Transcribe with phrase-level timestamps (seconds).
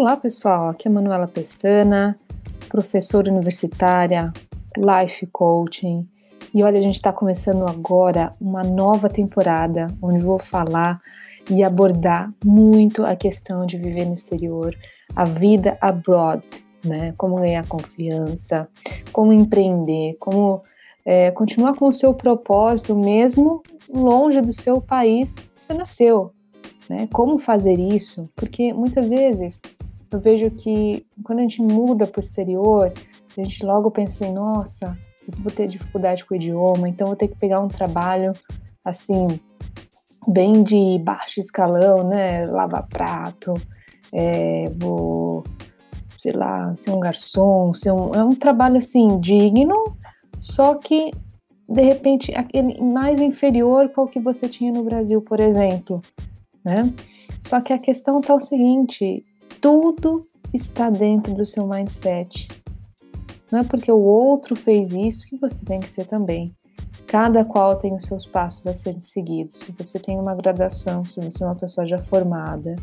[0.00, 0.70] Olá, pessoal.
[0.70, 2.18] Aqui é Manuela Pestana,
[2.70, 4.32] professora universitária,
[4.74, 6.08] life coaching.
[6.54, 11.02] E olha, a gente está começando agora uma nova temporada onde vou falar
[11.50, 14.74] e abordar muito a questão de viver no exterior,
[15.14, 16.46] a vida abroad,
[16.82, 17.12] né?
[17.18, 18.66] Como ganhar confiança,
[19.12, 20.62] como empreender, como
[21.04, 23.62] é, continuar com o seu propósito mesmo
[23.92, 26.32] longe do seu país que você nasceu,
[26.88, 27.06] né?
[27.12, 28.30] Como fazer isso?
[28.34, 29.60] Porque muitas vezes
[30.12, 32.92] eu vejo que quando a gente muda para o exterior,
[33.36, 34.98] a gente logo pensa assim, nossa,
[35.38, 38.32] vou ter dificuldade com o idioma, então vou ter que pegar um trabalho
[38.84, 39.28] assim
[40.26, 42.44] bem de baixo escalão, né?
[42.46, 43.54] Lavar prato,
[44.12, 45.44] é, vou,
[46.18, 49.96] sei lá, ser um garçom, ser um, é um trabalho assim digno,
[50.38, 51.12] só que
[51.68, 56.02] de repente aquele mais inferior ao que você tinha no Brasil, por exemplo
[56.64, 56.92] né?
[57.40, 59.24] Só que a questão tá o seguinte:
[59.60, 62.48] tudo está dentro do seu mindset.
[63.50, 66.54] Não é porque o outro fez isso que você tem que ser também.
[67.06, 69.58] Cada qual tem os seus passos a serem seguidos.
[69.58, 72.76] Se você tem uma graduação, se você é uma pessoa já formada,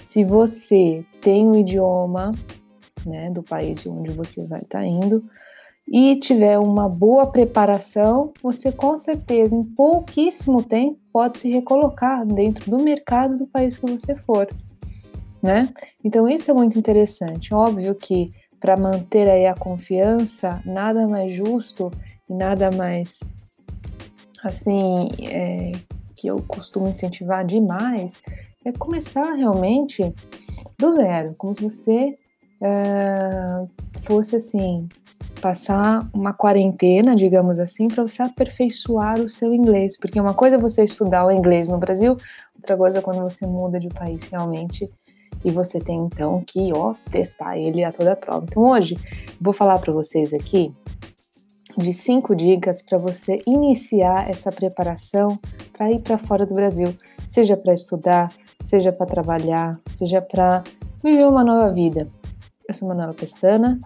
[0.00, 2.32] se você tem o idioma
[3.04, 5.24] né, do país onde você vai estar tá indo,
[5.88, 12.68] e tiver uma boa preparação, você com certeza em pouquíssimo tempo pode se recolocar dentro
[12.68, 14.48] do mercado do país que você for,
[15.46, 15.68] né?
[16.04, 17.54] Então isso é muito interessante.
[17.54, 21.90] Óbvio que para manter aí a confiança, nada mais justo
[22.28, 23.20] e nada mais
[24.42, 25.72] assim é,
[26.14, 28.20] que eu costumo incentivar demais
[28.64, 30.12] é começar realmente
[30.78, 32.16] do zero, como se você
[32.60, 33.66] é,
[34.02, 34.88] fosse assim
[35.40, 40.58] passar uma quarentena, digamos assim, para você aperfeiçoar o seu inglês, porque uma coisa é
[40.58, 42.16] você estudar o inglês no Brasil,
[42.56, 44.90] outra coisa é quando você muda de país realmente
[45.46, 48.44] e você tem então que, ó, testar ele a toda prova.
[48.48, 48.98] Então hoje
[49.40, 50.74] vou falar para vocês aqui
[51.78, 55.38] de cinco dicas para você iniciar essa preparação
[55.72, 56.92] para ir para fora do Brasil,
[57.28, 58.32] seja para estudar,
[58.64, 60.64] seja para trabalhar, seja para
[61.02, 62.08] viver uma nova vida.
[62.68, 63.78] Eu sou Manuela Pestana,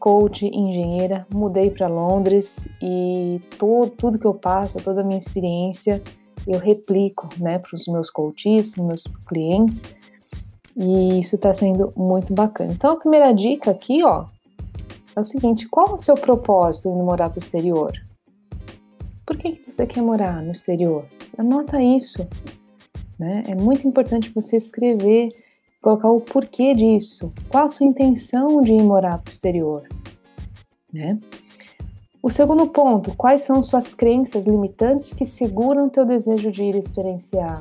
[0.00, 6.02] coach, engenheira, mudei para Londres e todo, tudo que eu passo, toda a minha experiência,
[6.46, 9.82] eu replico né, para os meus coaches, meus clientes,
[10.76, 12.72] e isso está sendo muito bacana.
[12.72, 14.26] Então, a primeira dica aqui, ó,
[15.14, 17.92] é o seguinte: qual o seu propósito em morar para o exterior?
[19.26, 21.06] Por que, que você quer morar no exterior?
[21.38, 22.26] Anota isso.
[23.18, 23.44] Né?
[23.46, 25.30] É muito importante você escrever
[25.84, 29.86] colocar o porquê disso, qual a sua intenção de ir morar para o exterior,
[30.90, 31.18] né?
[32.22, 37.60] O segundo ponto, quais são suas crenças limitantes que seguram teu desejo de ir experienciar?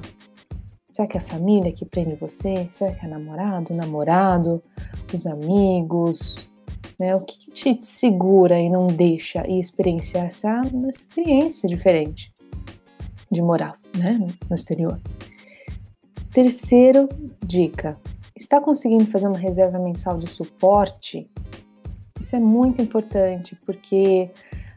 [0.94, 2.68] Será que é a família que prende você?
[2.72, 4.64] Será que é namorado, namorado,
[5.12, 6.48] os amigos?
[7.00, 7.16] Né?
[7.16, 12.32] O que, que te segura e não deixa ir experienciar essa experiência diferente
[13.32, 15.02] de morar né, no exterior?
[16.32, 17.10] Terceiro
[17.44, 17.98] dica,
[18.36, 21.30] Está conseguindo fazer uma reserva mensal de suporte?
[22.20, 24.32] Isso é muito importante, porque,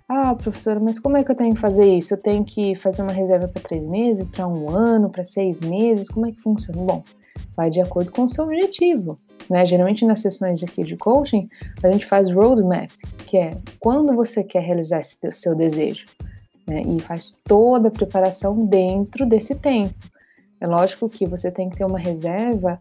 [0.08, 2.14] ah, professora, mas como é que eu tenho que fazer isso?
[2.14, 6.08] Eu tenho que fazer uma reserva para três meses, para um ano, para seis meses?
[6.08, 6.80] Como é que funciona?
[6.80, 7.02] Bom,
[7.56, 9.18] vai de acordo com o seu objetivo.
[9.50, 9.66] Né?
[9.66, 11.48] Geralmente nas sessões aqui de coaching,
[11.82, 12.90] a gente faz roadmap,
[13.26, 16.06] que é quando você quer realizar esse seu desejo.
[16.66, 16.82] Né?
[16.82, 19.94] E faz toda a preparação dentro desse tempo.
[20.60, 22.80] É lógico que você tem que ter uma reserva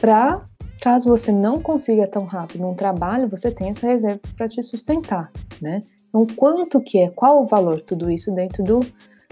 [0.00, 0.46] para
[0.82, 5.30] caso você não consiga tão rápido um trabalho, você tem essa reserva para te sustentar,
[5.60, 5.80] né?
[6.08, 8.80] Então, quanto que é, qual o valor, tudo isso dentro do,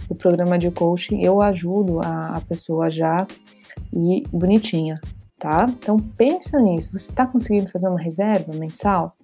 [0.09, 3.27] do programa de coaching, eu ajudo a, a pessoa já
[3.93, 5.01] e bonitinha,
[5.41, 5.67] tá?
[5.69, 9.17] Então, pensa nisso, você está conseguindo fazer uma reserva mensal?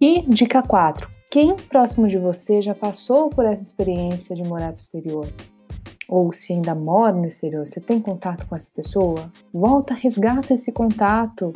[0.00, 4.78] E dica 4, quem próximo de você já passou por essa experiência de morar para
[4.78, 5.26] o exterior?
[6.08, 10.72] Ou se ainda mora no exterior, você tem contato com essa pessoa, volta, resgata esse
[10.72, 11.52] contato,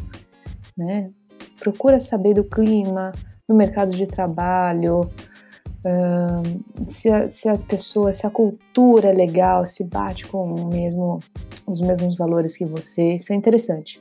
[0.77, 1.11] né?
[1.59, 3.13] Procura saber do clima,
[3.47, 5.11] do mercado de trabalho,
[6.85, 11.21] se, se, as pessoas, se a cultura é legal, se bate com o mesmo,
[11.67, 14.01] os mesmos valores que você, isso é interessante.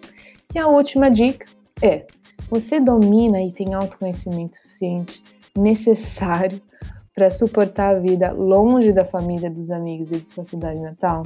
[0.54, 1.46] E a última dica
[1.82, 2.06] é:
[2.50, 5.22] você domina e tem autoconhecimento suficiente
[5.56, 6.62] necessário
[7.18, 11.26] para suportar a vida longe da família, dos amigos e de sua cidade natal?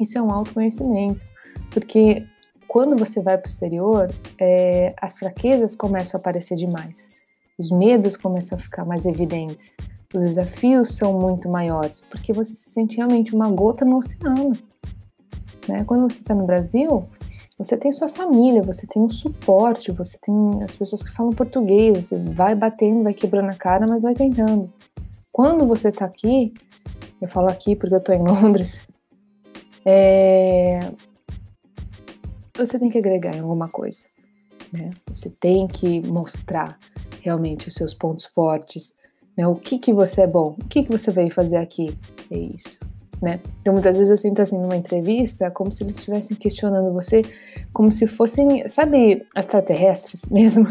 [0.00, 1.22] Isso é um autoconhecimento,
[1.70, 2.24] porque
[2.66, 4.10] quando você vai para o exterior,
[4.40, 7.10] é, as fraquezas começam a aparecer demais,
[7.58, 9.76] os medos começam a ficar mais evidentes,
[10.14, 14.54] os desafios são muito maiores, porque você se sente realmente uma gota no oceano.
[15.68, 15.84] Né?
[15.84, 17.06] Quando você está no Brasil,
[17.58, 22.04] Você tem sua família, você tem um suporte, você tem as pessoas que falam português,
[22.04, 24.70] você vai batendo, vai quebrando a cara, mas vai tentando.
[25.32, 26.52] Quando você tá aqui,
[27.20, 28.78] eu falo aqui porque eu tô em Londres,
[29.86, 30.80] é...
[32.54, 34.06] você tem que agregar em alguma coisa.
[34.70, 34.90] Né?
[35.06, 36.78] Você tem que mostrar
[37.22, 38.96] realmente os seus pontos fortes,
[39.36, 39.46] né?
[39.46, 41.96] O que que você é bom, o que que você veio fazer aqui,
[42.30, 42.78] é isso
[43.20, 43.40] né?
[43.60, 47.22] Então muitas vezes eu sinto assim numa entrevista como se eles estivessem questionando você,
[47.72, 50.66] como se fossem, sabe, extraterrestres mesmo,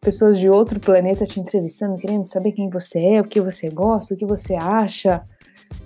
[0.00, 4.14] pessoas de outro planeta te entrevistando, querendo saber quem você é, o que você gosta,
[4.14, 5.22] o que você acha,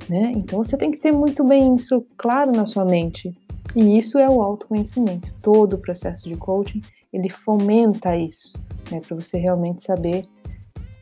[0.08, 0.32] né?
[0.36, 3.34] Então você tem que ter muito bem isso claro na sua mente.
[3.74, 5.32] E isso é o autoconhecimento.
[5.40, 6.82] Todo o processo de coaching,
[7.12, 8.52] ele fomenta isso,
[8.90, 10.26] né, para você realmente saber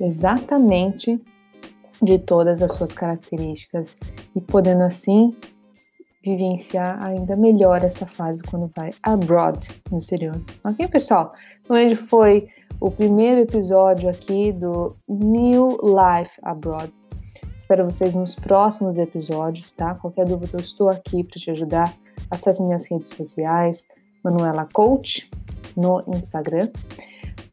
[0.00, 1.20] exatamente
[2.02, 3.96] de todas as suas características
[4.34, 5.36] e podendo assim
[6.22, 10.40] vivenciar ainda melhor essa fase quando vai abroad no exterior.
[10.64, 11.32] Ok, pessoal?
[11.62, 12.48] Então, hoje foi
[12.80, 16.92] o primeiro episódio aqui do New Life Abroad.
[17.56, 19.94] Espero vocês nos próximos episódios, tá?
[19.94, 21.94] Qualquer dúvida, eu estou aqui para te ajudar.
[22.30, 23.84] Acesse minhas redes sociais,
[24.22, 25.30] Manuela Coach,
[25.76, 26.68] no Instagram,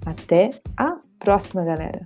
[0.04, 2.04] Até a próxima, galera!